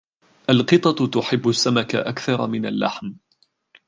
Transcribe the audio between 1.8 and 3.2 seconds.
أكثر من اللحم.